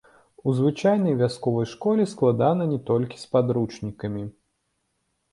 [0.43, 4.23] У звычайнай вясковай школе складана не толькі з падручнікамі.